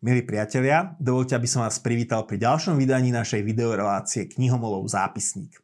Milí 0.00 0.24
priatelia, 0.24 0.96
dovolte, 0.96 1.36
aby 1.36 1.44
som 1.44 1.60
vás 1.60 1.76
privítal 1.76 2.24
pri 2.24 2.40
ďalšom 2.40 2.80
vydaní 2.80 3.12
našej 3.12 3.44
videorelácie 3.44 4.32
Knihomolov 4.32 4.88
zápisník. 4.88 5.60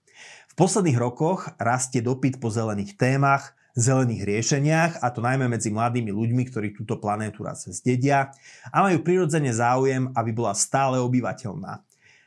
V 0.53 0.55
posledných 0.61 1.01
rokoch 1.01 1.49
rastie 1.57 2.05
dopyt 2.05 2.37
po 2.37 2.53
zelených 2.53 3.01
témach, 3.01 3.57
zelených 3.73 4.29
riešeniach, 4.29 4.93
a 5.01 5.09
to 5.09 5.25
najmä 5.25 5.49
medzi 5.49 5.73
mladými 5.73 6.13
ľuďmi, 6.13 6.53
ktorí 6.53 6.77
túto 6.77 7.01
planétu 7.01 7.49
raz 7.49 7.65
zdedia 7.65 8.29
a 8.69 8.85
majú 8.85 9.01
prirodzene 9.01 9.57
záujem, 9.57 10.13
aby 10.13 10.31
bola 10.37 10.53
stále 10.53 11.01
obyvateľná. 11.01 11.81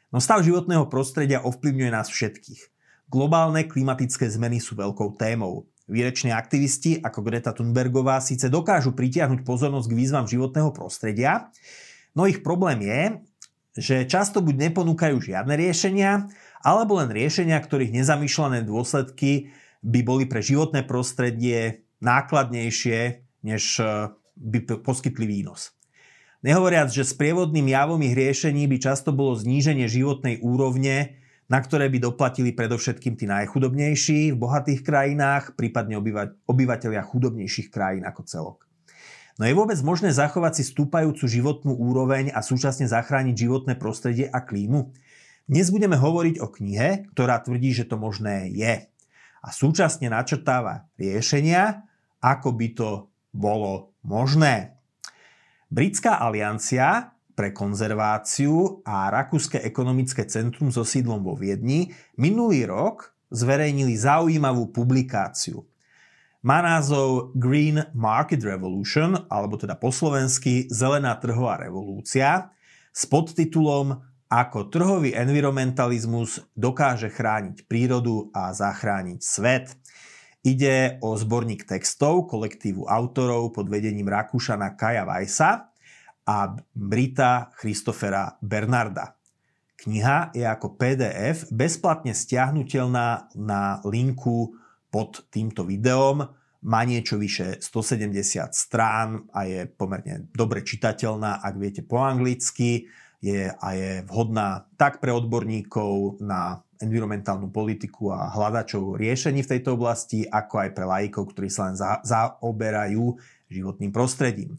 No 0.10 0.18
stav 0.18 0.42
životného 0.42 0.90
prostredia 0.90 1.46
ovplyvňuje 1.46 1.94
nás 1.94 2.10
všetkých. 2.10 2.74
Globálne 3.06 3.70
klimatické 3.70 4.26
zmeny 4.34 4.58
sú 4.58 4.74
veľkou 4.74 5.14
témou. 5.14 5.70
Výreční 5.86 6.34
aktivisti 6.34 7.06
ako 7.06 7.22
Greta 7.22 7.54
Thunbergová 7.54 8.18
síce 8.18 8.50
dokážu 8.50 8.98
pritiahnuť 8.98 9.46
pozornosť 9.46 9.94
k 9.94 9.98
výzvam 10.02 10.26
životného 10.26 10.74
prostredia, 10.74 11.54
No 12.20 12.28
ich 12.28 12.44
problém 12.44 12.84
je, 12.84 13.02
že 13.80 13.96
často 14.04 14.44
buď 14.44 14.68
neponúkajú 14.68 15.24
žiadne 15.24 15.56
riešenia, 15.56 16.28
alebo 16.60 17.00
len 17.00 17.08
riešenia, 17.16 17.56
ktorých 17.56 17.96
nezamýšľané 17.96 18.68
dôsledky 18.68 19.56
by 19.80 20.04
boli 20.04 20.28
pre 20.28 20.44
životné 20.44 20.84
prostredie 20.84 21.88
nákladnejšie, 22.04 23.24
než 23.48 23.80
e, 23.80 24.12
by 24.36 24.84
poskytli 24.84 25.24
výnos. 25.24 25.72
Nehovoriac, 26.44 26.92
že 26.92 27.08
s 27.08 27.16
prievodným 27.16 27.72
javom 27.72 28.04
ich 28.04 28.12
riešení 28.12 28.68
by 28.68 28.84
často 28.84 29.16
bolo 29.16 29.40
zníženie 29.40 29.88
životnej 29.88 30.44
úrovne, 30.44 31.24
na 31.48 31.64
ktoré 31.64 31.88
by 31.88 32.04
doplatili 32.04 32.52
predovšetkým 32.52 33.16
tí 33.16 33.32
najchudobnejší 33.32 34.36
v 34.36 34.38
bohatých 34.44 34.84
krajinách, 34.84 35.56
prípadne 35.56 35.96
obyvateľia 36.44 37.00
chudobnejších 37.00 37.72
krajín 37.72 38.04
ako 38.04 38.22
celok. 38.28 38.69
No 39.40 39.48
je 39.48 39.56
vôbec 39.56 39.80
možné 39.80 40.12
zachovať 40.12 40.60
si 40.60 40.64
stúpajúcu 40.68 41.24
životnú 41.24 41.72
úroveň 41.72 42.28
a 42.36 42.44
súčasne 42.44 42.92
zachrániť 42.92 43.48
životné 43.48 43.80
prostredie 43.80 44.28
a 44.28 44.44
klímu? 44.44 44.92
Dnes 45.48 45.72
budeme 45.72 45.96
hovoriť 45.96 46.44
o 46.44 46.52
knihe, 46.52 47.08
ktorá 47.16 47.40
tvrdí, 47.40 47.72
že 47.72 47.88
to 47.88 47.96
možné 47.96 48.52
je. 48.52 48.92
A 49.40 49.48
súčasne 49.56 50.12
načrtáva 50.12 50.92
riešenia, 51.00 51.88
ako 52.20 52.52
by 52.52 52.68
to 52.76 52.90
bolo 53.32 53.96
možné. 54.04 54.76
Britská 55.72 56.20
aliancia 56.20 57.16
pre 57.32 57.56
konzerváciu 57.56 58.84
a 58.84 59.08
Rakúske 59.08 59.64
ekonomické 59.64 60.28
centrum 60.28 60.68
so 60.68 60.84
sídlom 60.84 61.24
vo 61.24 61.40
Viedni 61.40 61.96
minulý 62.20 62.68
rok 62.68 63.16
zverejnili 63.32 63.96
zaujímavú 63.96 64.68
publikáciu. 64.76 65.64
Má 66.40 66.64
názov 66.64 67.36
Green 67.36 67.84
Market 67.92 68.40
Revolution, 68.48 69.28
alebo 69.28 69.60
teda 69.60 69.76
po 69.76 69.92
slovensky 69.92 70.72
Zelená 70.72 71.20
trhová 71.20 71.60
revolúcia, 71.60 72.56
s 72.96 73.04
podtitulom 73.12 74.00
Ako 74.32 74.72
trhový 74.72 75.12
environmentalizmus 75.20 76.40
dokáže 76.56 77.12
chrániť 77.12 77.68
prírodu 77.68 78.32
a 78.32 78.56
zachrániť 78.56 79.20
svet. 79.20 79.76
Ide 80.40 81.04
o 81.04 81.20
zborník 81.20 81.68
textov 81.68 82.32
kolektívu 82.32 82.88
autorov 82.88 83.52
pod 83.52 83.68
vedením 83.68 84.08
Rakúšana 84.08 84.80
Kaja 84.80 85.04
Weissa 85.04 85.76
a 86.24 86.56
Brita 86.72 87.52
Christofera 87.60 88.40
Bernarda. 88.40 89.12
Kniha 89.76 90.32
je 90.32 90.48
ako 90.48 90.80
PDF 90.80 91.52
bezplatne 91.52 92.16
stiahnutelná 92.16 93.28
na 93.36 93.84
linku 93.84 94.56
pod 94.90 95.26
týmto 95.30 95.66
videom. 95.66 96.26
Má 96.60 96.82
niečo 96.84 97.16
vyše 97.16 97.64
170 97.64 98.12
strán 98.52 99.30
a 99.32 99.48
je 99.48 99.64
pomerne 99.70 100.28
dobre 100.36 100.66
čitateľná, 100.66 101.40
ak 101.40 101.56
viete 101.56 101.82
po 101.86 102.04
anglicky. 102.04 102.90
Je, 103.20 103.52
a 103.52 103.68
je 103.76 104.00
vhodná 104.08 104.64
tak 104.80 105.04
pre 105.04 105.12
odborníkov 105.12 106.24
na 106.24 106.64
environmentálnu 106.80 107.52
politiku 107.52 108.16
a 108.16 108.32
hľadačov 108.32 108.96
riešení 108.96 109.44
v 109.44 109.52
tejto 109.56 109.76
oblasti, 109.76 110.24
ako 110.24 110.56
aj 110.64 110.70
pre 110.72 110.86
laikov, 110.88 111.36
ktorí 111.36 111.52
sa 111.52 111.68
len 111.68 111.76
za, 111.76 112.00
zaoberajú 112.08 113.20
životným 113.52 113.92
prostredím. 113.92 114.56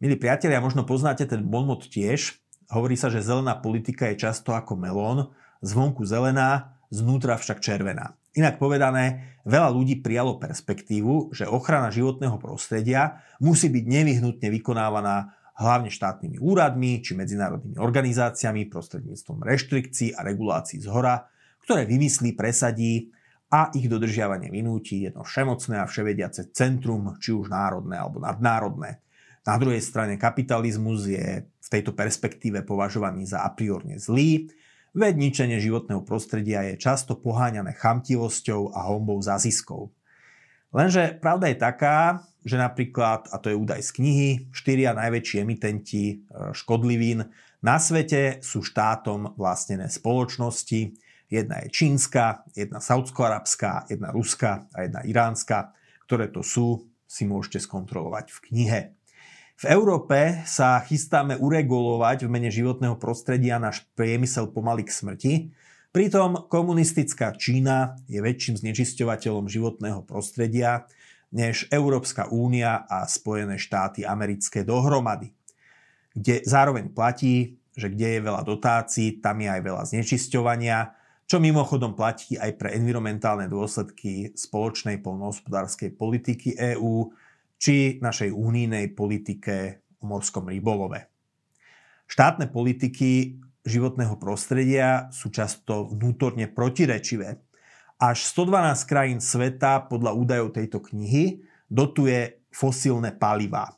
Milí 0.00 0.16
priatelia, 0.16 0.64
možno 0.64 0.88
poznáte 0.88 1.28
ten 1.28 1.44
bonmot 1.44 1.84
tiež. 1.92 2.40
Hovorí 2.72 2.96
sa, 2.96 3.12
že 3.12 3.20
zelená 3.20 3.52
politika 3.60 4.08
je 4.08 4.24
často 4.24 4.56
ako 4.56 4.80
melón, 4.80 5.28
zvonku 5.60 6.08
zelená, 6.08 6.73
znútra 6.94 7.34
však 7.34 7.58
červená. 7.58 8.14
Inak 8.38 8.62
povedané, 8.62 9.36
veľa 9.42 9.70
ľudí 9.74 9.98
prijalo 9.98 10.38
perspektívu, 10.38 11.34
že 11.34 11.50
ochrana 11.50 11.90
životného 11.90 12.38
prostredia 12.38 13.22
musí 13.42 13.66
byť 13.70 13.84
nevyhnutne 13.84 14.48
vykonávaná 14.54 15.34
hlavne 15.54 15.90
štátnymi 15.90 16.42
úradmi 16.42 16.98
či 17.02 17.14
medzinárodnými 17.14 17.78
organizáciami 17.78 18.66
prostredníctvom 18.66 19.42
reštrikcií 19.42 20.14
a 20.14 20.26
regulácií 20.26 20.82
z 20.82 20.90
hora, 20.90 21.30
ktoré 21.62 21.86
vymyslí, 21.86 22.34
presadí 22.34 23.14
a 23.54 23.70
ich 23.70 23.86
dodržiavanie 23.86 24.50
vynúti 24.50 25.06
jedno 25.06 25.22
všemocné 25.22 25.78
a 25.78 25.86
vševediace 25.86 26.50
centrum, 26.50 27.14
či 27.22 27.30
už 27.30 27.54
národné 27.54 27.94
alebo 27.94 28.18
nadnárodné. 28.18 28.98
Na 29.44 29.54
druhej 29.60 29.84
strane 29.84 30.18
kapitalizmus 30.18 31.06
je 31.06 31.46
v 31.46 31.68
tejto 31.68 31.94
perspektíve 31.94 32.66
považovaný 32.66 33.28
za 33.28 33.46
a 33.46 33.52
priorne 33.54 34.00
zlý, 34.00 34.50
Veď 34.94 35.14
ničenie 35.18 35.58
životného 35.58 36.06
prostredia 36.06 36.62
je 36.70 36.78
často 36.78 37.18
poháňané 37.18 37.74
chamtivosťou 37.74 38.78
a 38.78 38.86
hombou 38.94 39.18
za 39.18 39.42
ziskou. 39.42 39.90
Lenže 40.70 41.18
pravda 41.18 41.50
je 41.50 41.58
taká, 41.58 41.98
že 42.46 42.54
napríklad, 42.54 43.26
a 43.30 43.38
to 43.42 43.50
je 43.50 43.58
údaj 43.58 43.82
z 43.82 43.90
knihy, 43.90 44.28
štyria 44.54 44.94
najväčší 44.94 45.42
emitenti 45.42 46.02
e, 46.06 46.14
škodlivín 46.54 47.26
na 47.64 47.80
svete 47.80 48.44
sú 48.44 48.60
štátom 48.60 49.40
vlastnené 49.40 49.88
spoločnosti. 49.88 51.00
Jedna 51.32 51.64
je 51.64 51.72
čínska, 51.72 52.44
jedna 52.52 52.76
saudsko-arabská, 52.76 53.88
jedna 53.88 54.12
ruská 54.12 54.68
a 54.76 54.84
jedna 54.84 55.00
iránska. 55.08 55.72
Ktoré 56.04 56.28
to 56.28 56.44
sú, 56.44 56.84
si 57.08 57.24
môžete 57.24 57.64
skontrolovať 57.64 58.36
v 58.36 58.38
knihe. 58.52 58.80
V 59.54 59.70
Európe 59.70 60.42
sa 60.50 60.82
chystáme 60.82 61.38
uregulovať 61.38 62.26
v 62.26 62.32
mene 62.32 62.50
životného 62.50 62.98
prostredia 62.98 63.62
náš 63.62 63.86
priemysel 63.94 64.50
pomaly 64.50 64.82
k 64.82 64.90
smrti, 64.90 65.34
pritom 65.94 66.50
komunistická 66.50 67.30
Čína 67.38 67.94
je 68.10 68.18
väčším 68.18 68.58
znečisťovateľom 68.58 69.46
životného 69.46 70.02
prostredia 70.02 70.90
než 71.30 71.70
Európska 71.70 72.26
únia 72.34 72.82
a 72.90 73.06
Spojené 73.06 73.54
štáty 73.54 74.02
americké 74.02 74.66
dohromady. 74.66 75.30
Kde 76.14 76.42
zároveň 76.42 76.90
platí, 76.90 77.58
že 77.78 77.90
kde 77.90 78.18
je 78.18 78.20
veľa 78.26 78.42
dotácií, 78.42 79.22
tam 79.22 79.38
je 79.38 79.48
aj 79.54 79.62
veľa 79.62 79.82
znečisťovania, 79.86 80.78
čo 81.30 81.38
mimochodom 81.38 81.94
platí 81.94 82.34
aj 82.34 82.58
pre 82.58 82.74
environmentálne 82.74 83.46
dôsledky 83.46 84.34
spoločnej 84.34 84.98
polnohospodárskej 84.98 85.94
politiky 85.94 86.54
EÚ, 86.74 87.10
či 87.58 87.98
našej 88.02 88.30
únijnej 88.34 88.92
politike 88.92 89.84
o 90.00 90.08
morskom 90.08 90.50
rybolove. 90.50 91.08
Štátne 92.04 92.52
politiky 92.52 93.40
životného 93.64 94.20
prostredia 94.20 95.08
sú 95.08 95.32
často 95.32 95.88
vnútorne 95.88 96.52
protirečivé. 96.52 97.40
Až 97.96 98.28
112 98.36 98.84
krajín 98.84 99.20
sveta 99.24 99.88
podľa 99.88 100.12
údajov 100.12 100.52
tejto 100.52 100.84
knihy 100.84 101.40
dotuje 101.70 102.44
fosílne 102.52 103.16
palivá. 103.16 103.72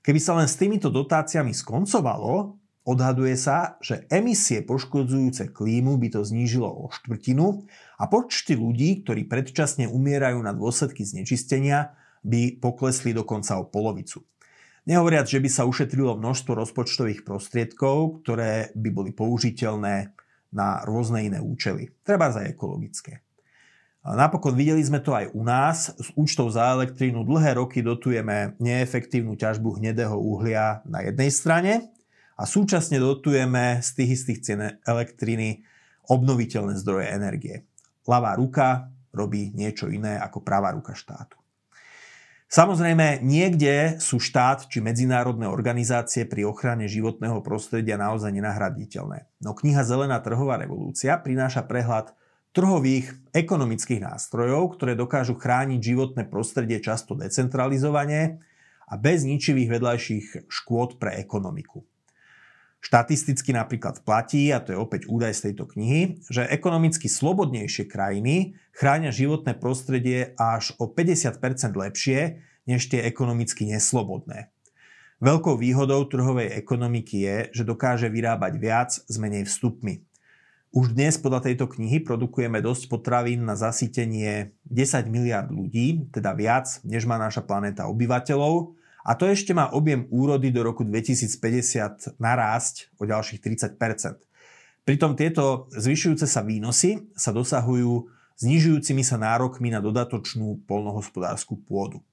Keby 0.00 0.20
sa 0.22 0.38
len 0.38 0.48
s 0.48 0.56
týmito 0.56 0.88
dotáciami 0.88 1.52
skoncovalo, 1.52 2.56
odhaduje 2.86 3.34
sa, 3.34 3.74
že 3.82 4.06
emisie 4.08 4.62
poškodzujúce 4.62 5.50
klímu 5.50 5.98
by 5.98 6.14
to 6.14 6.22
znížilo 6.22 6.70
o 6.70 6.86
štvrtinu 6.94 7.66
a 7.98 8.06
počty 8.06 8.54
ľudí, 8.54 9.02
ktorí 9.02 9.26
predčasne 9.26 9.90
umierajú 9.90 10.38
na 10.38 10.54
dôsledky 10.54 11.02
znečistenia, 11.02 11.98
by 12.26 12.58
poklesli 12.58 13.14
dokonca 13.14 13.54
o 13.62 13.70
polovicu. 13.70 14.26
Nehovoriac, 14.86 15.26
že 15.30 15.42
by 15.42 15.50
sa 15.50 15.66
ušetrilo 15.66 16.18
množstvo 16.18 16.58
rozpočtových 16.58 17.22
prostriedkov, 17.26 18.22
ktoré 18.22 18.74
by 18.74 18.88
boli 18.90 19.10
použiteľné 19.14 20.14
na 20.54 20.82
rôzne 20.86 21.26
iné 21.26 21.38
účely, 21.42 21.90
treba 22.06 22.30
aj 22.30 22.54
ekologické. 22.54 23.26
Napokon 24.06 24.54
videli 24.54 24.78
sme 24.86 25.02
to 25.02 25.10
aj 25.18 25.34
u 25.34 25.42
nás. 25.42 25.90
S 25.98 26.14
účtov 26.14 26.54
za 26.54 26.70
elektrínu 26.78 27.26
dlhé 27.26 27.58
roky 27.58 27.82
dotujeme 27.82 28.54
neefektívnu 28.62 29.34
ťažbu 29.34 29.82
hnedého 29.82 30.14
uhlia 30.14 30.86
na 30.86 31.02
jednej 31.02 31.34
strane 31.34 31.72
a 32.38 32.46
súčasne 32.46 33.02
dotujeme 33.02 33.82
z 33.82 33.88
tých 33.98 34.10
istých 34.22 34.38
cien 34.46 34.60
elektriny 34.86 35.66
obnoviteľné 36.06 36.78
zdroje 36.78 37.10
energie. 37.10 37.66
Lavá 38.06 38.38
ruka 38.38 38.94
robí 39.10 39.50
niečo 39.50 39.90
iné 39.90 40.22
ako 40.22 40.38
pravá 40.38 40.70
ruka 40.70 40.94
štátu. 40.94 41.34
Samozrejme, 42.46 43.26
niekde 43.26 43.98
sú 43.98 44.22
štát 44.22 44.70
či 44.70 44.78
medzinárodné 44.78 45.50
organizácie 45.50 46.22
pri 46.30 46.46
ochrane 46.46 46.86
životného 46.86 47.42
prostredia 47.42 47.98
naozaj 47.98 48.30
nenahraditeľné. 48.30 49.26
No 49.42 49.50
kniha 49.50 49.82
Zelená 49.82 50.22
trhová 50.22 50.54
revolúcia 50.54 51.18
prináša 51.18 51.66
prehľad 51.66 52.14
trhových 52.54 53.10
ekonomických 53.34 53.98
nástrojov, 53.98 54.78
ktoré 54.78 54.94
dokážu 54.94 55.34
chrániť 55.34 55.80
životné 55.82 56.22
prostredie 56.30 56.78
často 56.78 57.18
decentralizovane 57.18 58.38
a 58.86 58.94
bez 58.94 59.26
ničivých 59.26 59.76
vedľajších 59.76 60.26
škôd 60.46 61.02
pre 61.02 61.18
ekonomiku. 61.18 61.82
Štatisticky 62.86 63.50
napríklad 63.50 64.06
platí, 64.06 64.54
a 64.54 64.62
to 64.62 64.70
je 64.70 64.78
opäť 64.78 65.10
údaj 65.10 65.34
z 65.34 65.50
tejto 65.50 65.66
knihy, 65.66 66.22
že 66.30 66.46
ekonomicky 66.46 67.10
slobodnejšie 67.10 67.90
krajiny 67.90 68.54
chránia 68.70 69.10
životné 69.10 69.58
prostredie 69.58 70.38
až 70.38 70.70
o 70.78 70.86
50% 70.86 71.34
lepšie 71.74 72.46
než 72.70 72.86
tie 72.86 73.02
ekonomicky 73.02 73.66
neslobodné. 73.66 74.54
Veľkou 75.18 75.58
výhodou 75.58 76.06
trhovej 76.06 76.54
ekonomiky 76.54 77.26
je, 77.26 77.36
že 77.58 77.62
dokáže 77.66 78.06
vyrábať 78.06 78.54
viac 78.54 78.94
s 78.94 79.14
menej 79.18 79.50
vstupmi. 79.50 80.06
Už 80.70 80.94
dnes 80.94 81.18
podľa 81.18 81.50
tejto 81.50 81.66
knihy 81.66 82.06
produkujeme 82.06 82.62
dosť 82.62 82.86
potravín 82.86 83.42
na 83.50 83.58
zasytenie 83.58 84.54
10 84.62 85.10
miliard 85.10 85.50
ľudí, 85.50 86.06
teda 86.14 86.38
viac, 86.38 86.70
než 86.86 87.02
má 87.02 87.18
naša 87.18 87.42
planéta 87.42 87.90
obyvateľov, 87.90 88.78
a 89.06 89.14
to 89.14 89.30
ešte 89.30 89.54
má 89.54 89.70
objem 89.70 90.10
úrody 90.10 90.50
do 90.50 90.66
roku 90.66 90.82
2050 90.82 92.18
narásť 92.18 92.90
o 92.98 93.06
ďalších 93.06 93.38
30% 93.38 94.26
Pritom 94.86 95.18
tieto 95.18 95.66
zvyšujúce 95.74 96.30
sa 96.30 96.46
výnosy 96.46 97.10
sa 97.18 97.34
dosahujú 97.34 98.06
znižujúcimi 98.38 99.02
sa 99.02 99.18
nárokmi 99.18 99.74
na 99.74 99.82
dodatočnú 99.82 100.62
polnohospodárskú 100.62 101.58
pôdu. 101.66 102.06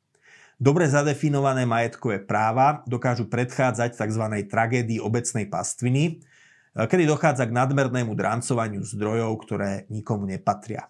Dobre 0.58 0.90
zadefinované 0.90 1.70
majetkové 1.70 2.18
práva 2.18 2.82
dokážu 2.90 3.30
predchádzať 3.30 3.94
tzv. 3.94 4.26
tragédii 4.50 4.98
obecnej 4.98 5.46
pastviny, 5.54 6.26
kedy 6.74 7.06
dochádza 7.06 7.46
k 7.46 7.54
nadmernému 7.54 8.18
drancovaniu 8.18 8.82
zdrojov, 8.82 9.38
ktoré 9.46 9.86
nikomu 9.94 10.26
nepatria. 10.26 10.90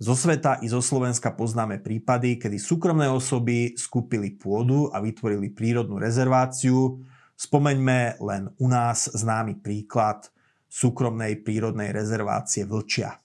Zo 0.00 0.16
sveta 0.16 0.56
i 0.64 0.66
zo 0.72 0.80
Slovenska 0.80 1.28
poznáme 1.28 1.76
prípady, 1.76 2.40
kedy 2.40 2.56
súkromné 2.56 3.12
osoby 3.12 3.76
skúpili 3.76 4.32
pôdu 4.32 4.88
a 4.88 4.96
vytvorili 4.96 5.52
prírodnú 5.52 6.00
rezerváciu. 6.00 7.04
Spomeňme 7.36 8.16
len 8.16 8.48
u 8.56 8.66
nás 8.72 9.12
známy 9.12 9.60
príklad 9.60 10.32
súkromnej 10.72 11.44
prírodnej 11.44 11.92
rezervácie 11.92 12.64
Vlčia. 12.64 13.20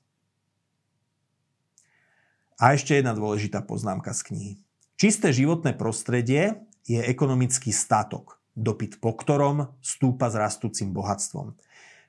A 2.60 2.76
ešte 2.76 3.00
jedna 3.00 3.16
dôležitá 3.16 3.64
poznámka 3.64 4.12
z 4.12 4.22
knihy. 4.28 4.54
Čisté 5.00 5.32
životné 5.32 5.80
prostredie 5.80 6.60
je 6.84 7.00
ekonomický 7.00 7.72
statok, 7.72 8.44
dopyt 8.52 9.00
po 9.00 9.16
ktorom 9.16 9.72
stúpa 9.80 10.28
s 10.28 10.36
rastúcim 10.36 10.92
bohatstvom. 10.92 11.56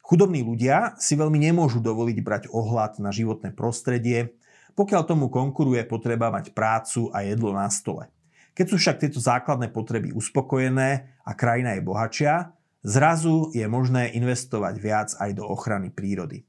Chudobní 0.03 0.43
ľudia 0.43 0.99
si 0.99 1.15
veľmi 1.15 1.39
nemôžu 1.39 1.79
dovoliť 1.79 2.19
brať 2.19 2.43
ohľad 2.51 2.99
na 2.99 3.15
životné 3.15 3.55
prostredie, 3.55 4.35
pokiaľ 4.77 5.03
tomu 5.09 5.33
konkuruje 5.33 5.81
potreba 5.89 6.29
mať 6.29 6.53
prácu 6.53 7.09
a 7.11 7.25
jedlo 7.25 7.57
na 7.57 7.67
stole. 7.73 8.13
Keď 8.53 8.67
sú 8.69 8.77
však 8.77 9.01
tieto 9.01 9.21
základné 9.21 9.73
potreby 9.73 10.13
uspokojené 10.13 11.19
a 11.25 11.31
krajina 11.33 11.77
je 11.77 11.83
bohatšia, 11.85 12.53
zrazu 12.85 13.51
je 13.57 13.65
možné 13.67 14.13
investovať 14.15 14.75
viac 14.77 15.09
aj 15.17 15.33
do 15.37 15.45
ochrany 15.49 15.89
prírody. 15.89 16.45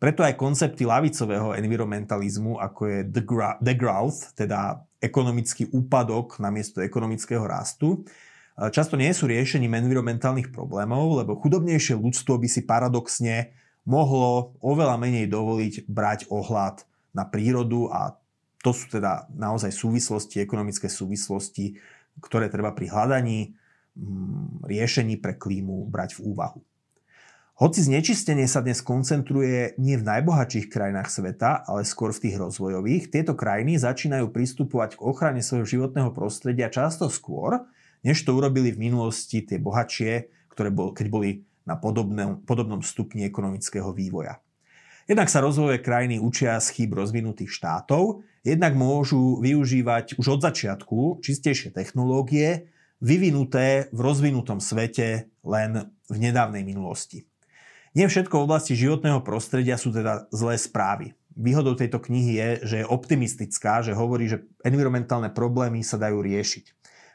Preto 0.00 0.24
aj 0.24 0.34
koncepty 0.34 0.88
lavicového 0.88 1.54
environmentalizmu, 1.54 2.58
ako 2.58 2.80
je 2.88 2.98
degrowth, 3.60 4.32
teda 4.32 4.82
ekonomický 5.00 5.68
úpadok 5.70 6.40
namiesto 6.40 6.80
ekonomického 6.80 7.44
rastu, 7.44 8.04
často 8.72 8.96
nie 8.96 9.12
sú 9.12 9.28
riešením 9.28 9.76
environmentálnych 9.76 10.52
problémov, 10.52 11.20
lebo 11.20 11.36
chudobnejšie 11.36 11.96
ľudstvo 12.00 12.36
by 12.40 12.48
si 12.48 12.64
paradoxne 12.64 13.52
mohlo 13.84 14.56
oveľa 14.60 15.00
menej 15.00 15.28
dovoliť 15.28 15.88
brať 15.88 16.28
ohľad 16.28 16.84
na 17.14 17.26
prírodu 17.26 17.90
a 17.90 18.14
to 18.60 18.76
sú 18.76 18.92
teda 18.92 19.26
naozaj 19.32 19.72
súvislosti, 19.72 20.44
ekonomické 20.44 20.86
súvislosti, 20.86 21.80
ktoré 22.20 22.52
treba 22.52 22.76
pri 22.76 22.92
hľadaní 22.92 23.56
mm, 23.96 24.68
riešení 24.68 25.16
pre 25.16 25.36
klímu 25.40 25.88
brať 25.88 26.20
v 26.20 26.30
úvahu. 26.30 26.60
Hoci 27.60 27.84
znečistenie 27.84 28.48
sa 28.48 28.64
dnes 28.64 28.80
koncentruje 28.80 29.76
nie 29.76 30.00
v 30.00 30.08
najbohatších 30.08 30.72
krajinách 30.72 31.12
sveta, 31.12 31.60
ale 31.68 31.84
skôr 31.84 32.08
v 32.08 32.24
tých 32.24 32.40
rozvojových, 32.40 33.12
tieto 33.12 33.36
krajiny 33.36 33.76
začínajú 33.76 34.32
pristupovať 34.32 34.96
k 34.96 35.04
ochrane 35.04 35.44
svojho 35.44 35.68
životného 35.68 36.08
prostredia 36.16 36.72
často 36.72 37.12
skôr, 37.12 37.68
než 38.00 38.24
to 38.24 38.32
urobili 38.32 38.72
v 38.72 38.88
minulosti 38.88 39.44
tie 39.44 39.60
bohatšie, 39.60 40.32
ktoré 40.48 40.72
bol, 40.72 40.96
keď 40.96 41.06
boli 41.12 41.44
na 41.68 41.76
podobnom, 41.76 42.40
podobnom 42.48 42.80
stupni 42.80 43.28
ekonomického 43.28 43.92
vývoja. 43.92 44.40
Jednak 45.10 45.26
sa 45.26 45.42
rozvojové 45.42 45.82
krajiny 45.82 46.22
učia 46.22 46.54
z 46.62 46.70
chýb 46.70 46.94
rozvinutých 46.94 47.50
štátov, 47.50 48.22
jednak 48.46 48.78
môžu 48.78 49.42
využívať 49.42 50.14
už 50.14 50.38
od 50.38 50.40
začiatku 50.46 51.18
čistejšie 51.18 51.74
technológie, 51.74 52.70
vyvinuté 53.02 53.90
v 53.90 54.00
rozvinutom 54.06 54.62
svete 54.62 55.26
len 55.42 55.90
v 56.06 56.14
nedávnej 56.14 56.62
minulosti. 56.62 57.26
Nie 57.98 58.06
všetko 58.06 58.38
v 58.38 58.46
oblasti 58.46 58.78
životného 58.78 59.26
prostredia 59.26 59.74
sú 59.74 59.90
teda 59.90 60.30
zlé 60.30 60.54
správy. 60.54 61.18
Výhodou 61.34 61.74
tejto 61.74 61.98
knihy 61.98 62.38
je, 62.38 62.48
že 62.62 62.76
je 62.78 62.86
optimistická, 62.86 63.82
že 63.82 63.98
hovorí, 63.98 64.30
že 64.30 64.46
environmentálne 64.62 65.34
problémy 65.34 65.82
sa 65.82 65.98
dajú 65.98 66.22
riešiť. 66.22 66.64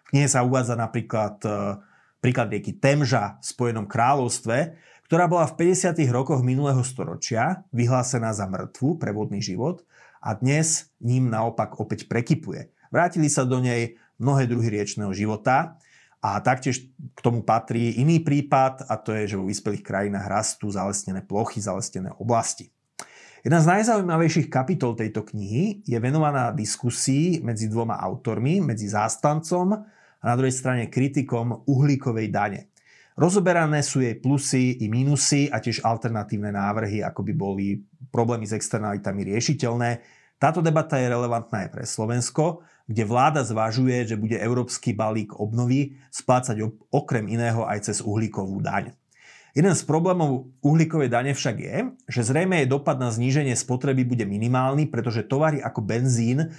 V 0.03 0.07
knihe 0.11 0.27
sa 0.27 0.43
uvádza 0.43 0.75
napríklad 0.75 1.39
e, 1.47 1.79
príklad 2.19 2.51
rieky 2.51 2.75
Temža 2.75 3.39
v 3.39 3.45
Spojenom 3.55 3.87
kráľovstve, 3.87 4.75
ktorá 5.05 5.29
bola 5.29 5.45
v 5.45 5.69
50. 5.69 6.01
rokoch 6.09 6.41
minulého 6.41 6.81
storočia 6.81 7.61
vyhlásená 7.69 8.33
za 8.33 8.49
mŕtvu 8.49 8.97
pre 8.97 9.13
vodný 9.13 9.37
život 9.37 9.85
a 10.17 10.33
dnes 10.33 10.89
ním 10.97 11.29
naopak 11.29 11.77
opäť 11.77 12.09
prekypuje. 12.09 12.73
Vrátili 12.89 13.29
sa 13.29 13.45
do 13.45 13.61
nej 13.61 14.01
mnohé 14.17 14.49
druhy 14.49 14.73
riečného 14.73 15.13
života 15.13 15.77
a 16.25 16.41
taktiež 16.41 16.89
k 16.89 17.19
tomu 17.21 17.45
patrí 17.45 18.01
iný 18.01 18.17
prípad 18.17 18.89
a 18.89 18.97
to 18.97 19.13
je, 19.13 19.35
že 19.35 19.37
vo 19.37 19.45
vyspelých 19.45 19.85
krajinách 19.85 20.25
rastú 20.25 20.73
zalesnené 20.73 21.21
plochy, 21.21 21.61
zalesnené 21.61 22.09
oblasti. 22.17 22.73
Jedna 23.45 23.61
z 23.61 23.77
najzaujímavejších 23.77 24.49
kapitol 24.49 24.97
tejto 24.97 25.21
knihy 25.21 25.85
je 25.85 25.97
venovaná 26.01 26.49
diskusii 26.49 27.45
medzi 27.45 27.69
dvoma 27.69 28.01
autormi, 28.01 28.57
medzi 28.57 28.89
zástancom 28.89 29.69
a 30.17 30.23
na 30.25 30.33
druhej 30.33 30.49
strane 30.49 30.89
kritikom 30.89 31.61
uhlíkovej 31.69 32.33
dane. 32.33 32.73
Rozoberané 33.15 33.79
sú 33.79 34.03
jej 34.03 34.19
plusy 34.19 34.83
i 34.83 34.91
mínusy 34.91 35.47
a 35.47 35.63
tiež 35.63 35.87
alternatívne 35.87 36.51
návrhy, 36.51 36.99
ako 36.99 37.23
by 37.23 37.33
boli 37.33 37.79
problémy 38.11 38.43
s 38.43 38.51
externalitami 38.51 39.23
riešiteľné. 39.31 40.03
Táto 40.35 40.59
debata 40.59 40.99
je 40.99 41.07
relevantná 41.07 41.63
aj 41.63 41.69
pre 41.71 41.87
Slovensko, 41.87 42.67
kde 42.91 43.07
vláda 43.07 43.47
zvažuje, 43.47 44.03
že 44.03 44.19
bude 44.19 44.35
európsky 44.35 44.91
balík 44.91 45.31
obnovy 45.39 45.95
splácať 46.11 46.59
okrem 46.91 47.31
iného 47.31 47.63
aj 47.63 47.87
cez 47.87 48.03
uhlíkovú 48.03 48.59
daň. 48.59 48.91
Jeden 49.55 49.71
z 49.71 49.87
problémov 49.87 50.51
uhlíkovej 50.59 51.07
dane 51.07 51.31
však 51.31 51.55
je, 51.55 51.75
že 52.11 52.27
zrejme 52.27 52.59
jej 52.59 52.67
dopad 52.67 52.99
na 52.99 53.07
zníženie 53.07 53.55
spotreby 53.55 54.03
bude 54.03 54.27
minimálny, 54.27 54.91
pretože 54.91 55.23
tovary 55.23 55.63
ako 55.63 55.79
benzín 55.79 56.51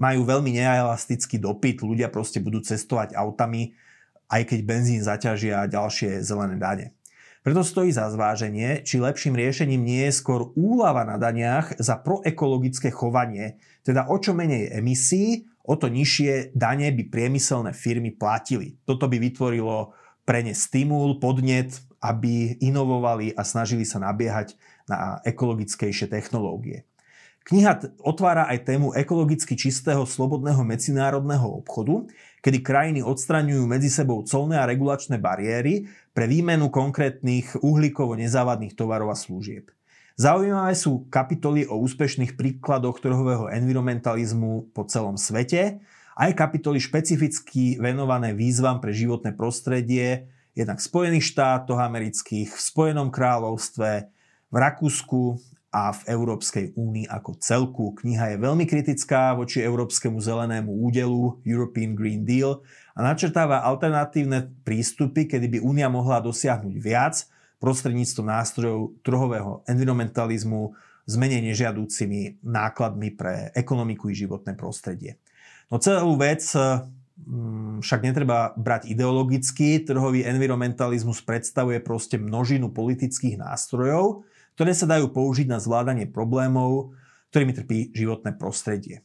majú 0.00 0.20
veľmi 0.24 0.56
neelastický 0.56 1.36
dopyt. 1.36 1.84
Ľudia 1.84 2.08
proste 2.08 2.40
budú 2.40 2.64
cestovať 2.64 3.12
autami 3.12 3.76
aj 4.32 4.48
keď 4.48 4.60
benzín 4.64 5.04
zaťažia 5.04 5.68
ďalšie 5.68 6.24
zelené 6.24 6.56
dane. 6.56 6.96
Preto 7.42 7.66
stojí 7.66 7.90
za 7.90 8.06
zváženie, 8.08 8.86
či 8.86 9.02
lepším 9.02 9.34
riešením 9.34 9.82
nie 9.82 10.06
je 10.08 10.14
skôr 10.14 10.54
úlava 10.54 11.02
na 11.02 11.18
daniach 11.18 11.74
za 11.76 11.98
proekologické 11.98 12.94
chovanie, 12.94 13.58
teda 13.82 14.06
o 14.08 14.16
čo 14.16 14.30
menej 14.32 14.72
emisí, 14.78 15.50
o 15.66 15.74
to 15.74 15.90
nižšie 15.90 16.54
dane 16.54 16.88
by 16.94 17.02
priemyselné 17.10 17.74
firmy 17.74 18.14
platili. 18.14 18.78
Toto 18.86 19.10
by 19.10 19.18
vytvorilo 19.18 19.90
pre 20.22 20.46
ne 20.46 20.54
stimul, 20.54 21.18
podnet, 21.18 21.82
aby 21.98 22.62
inovovali 22.62 23.34
a 23.34 23.42
snažili 23.42 23.82
sa 23.82 23.98
nabiehať 23.98 24.54
na 24.86 25.18
ekologickejšie 25.26 26.10
technológie. 26.10 26.86
Kniha 27.42 27.98
otvára 28.06 28.46
aj 28.46 28.70
tému 28.70 28.94
ekologicky 28.94 29.58
čistého 29.58 30.06
slobodného 30.06 30.62
medzinárodného 30.62 31.58
obchodu, 31.58 32.06
kedy 32.42 32.58
krajiny 32.60 33.00
odstraňujú 33.06 33.64
medzi 33.70 33.86
sebou 33.88 34.26
colné 34.26 34.58
a 34.58 34.66
regulačné 34.66 35.16
bariéry 35.22 35.86
pre 36.10 36.26
výmenu 36.26 36.68
konkrétnych 36.68 37.62
uhlíkovo 37.62 38.18
nezávadných 38.18 38.74
tovarov 38.74 39.14
a 39.14 39.16
služieb. 39.16 39.70
Zaujímavé 40.18 40.76
sú 40.76 41.08
kapitoly 41.08 41.64
o 41.64 41.80
úspešných 41.80 42.36
príkladoch 42.36 43.00
trhového 43.00 43.48
environmentalizmu 43.48 44.74
po 44.76 44.84
celom 44.84 45.16
svete, 45.16 45.80
aj 46.12 46.36
kapitoly 46.36 46.76
špecificky 46.76 47.80
venované 47.80 48.36
výzvam 48.36 48.76
pre 48.76 48.92
životné 48.92 49.32
prostredie, 49.32 50.28
jednak 50.52 50.84
v 50.84 50.88
Spojených 50.92 51.32
štátoch 51.32 51.80
amerických, 51.80 52.52
v 52.52 52.60
Spojenom 52.60 53.08
kráľovstve, 53.08 53.90
v 54.52 54.56
Rakúsku, 54.56 55.40
a 55.72 55.88
v 55.96 56.00
Európskej 56.12 56.76
únii 56.76 57.08
ako 57.08 57.40
celku. 57.40 57.96
Kniha 57.96 58.36
je 58.36 58.44
veľmi 58.44 58.68
kritická 58.68 59.32
voči 59.32 59.64
Európskemu 59.64 60.20
zelenému 60.20 60.68
údelu 60.68 61.40
European 61.48 61.96
Green 61.96 62.28
Deal 62.28 62.60
a 62.92 63.00
načrtáva 63.00 63.64
alternatívne 63.64 64.52
prístupy, 64.68 65.24
kedy 65.24 65.48
by 65.48 65.58
únia 65.64 65.88
mohla 65.88 66.20
dosiahnuť 66.20 66.76
viac 66.76 67.24
prostredníctvom 67.56 68.26
nástrojov 68.28 69.00
trhového 69.00 69.64
environmentalizmu 69.64 70.76
s 71.08 71.14
menej 71.16 71.40
nežiadúcimi 71.50 72.44
nákladmi 72.44 73.08
pre 73.16 73.50
ekonomiku 73.56 74.12
i 74.12 74.14
životné 74.14 74.52
prostredie. 74.54 75.16
No 75.72 75.80
celú 75.80 76.20
vec 76.20 76.44
mm, 76.52 77.80
však 77.80 78.00
netreba 78.04 78.52
brať 78.60 78.92
ideologicky. 78.92 79.80
Trhový 79.88 80.28
environmentalizmus 80.28 81.24
predstavuje 81.24 81.80
proste 81.80 82.20
množinu 82.20 82.68
politických 82.70 83.40
nástrojov, 83.40 84.28
ktoré 84.56 84.72
sa 84.76 84.88
dajú 84.88 85.12
použiť 85.12 85.48
na 85.48 85.58
zvládanie 85.58 86.08
problémov, 86.08 86.96
ktorými 87.32 87.52
trpí 87.56 87.78
životné 87.96 88.36
prostredie. 88.36 89.00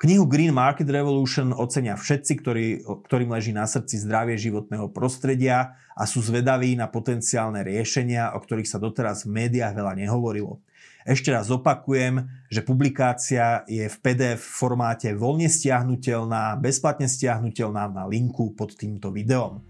Knihu 0.00 0.24
Green 0.24 0.56
Market 0.56 0.88
Revolution 0.88 1.52
ocenia 1.52 1.92
všetci, 1.92 2.32
ktorí, 2.40 2.66
ktorým 3.04 3.36
leží 3.36 3.52
na 3.52 3.68
srdci 3.68 4.00
zdravie 4.00 4.40
životného 4.40 4.88
prostredia 4.88 5.76
a 5.92 6.08
sú 6.08 6.24
zvedaví 6.24 6.72
na 6.72 6.88
potenciálne 6.88 7.60
riešenia, 7.60 8.32
o 8.32 8.40
ktorých 8.40 8.64
sa 8.64 8.80
doteraz 8.80 9.28
v 9.28 9.44
médiách 9.44 9.76
veľa 9.76 10.00
nehovorilo. 10.00 10.64
Ešte 11.04 11.32
raz 11.32 11.52
opakujem, 11.52 12.28
že 12.48 12.64
publikácia 12.64 13.60
je 13.68 13.92
v 13.92 13.96
PDF 14.00 14.40
formáte 14.40 15.12
voľne 15.12 15.52
stiahnutelná, 15.52 16.56
bezplatne 16.56 17.04
stiahnutelná 17.04 17.92
na 17.92 18.08
linku 18.08 18.56
pod 18.56 18.76
týmto 18.80 19.12
videom. 19.12 19.60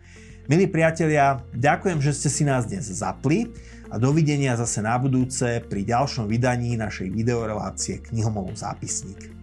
Milí 0.46 0.70
priatelia, 0.70 1.42
ďakujem, 1.54 1.98
že 2.02 2.14
ste 2.14 2.30
si 2.30 2.42
nás 2.46 2.70
dnes 2.70 2.86
zapli 2.86 3.50
a 3.90 3.98
dovidenia 3.98 4.54
zase 4.54 4.78
na 4.86 4.94
budúce 4.94 5.66
pri 5.66 5.82
ďalšom 5.82 6.30
vydaní 6.30 6.78
našej 6.78 7.10
videorelácie 7.10 7.98
Knihomolov 8.06 8.54
zápisník. 8.54 9.39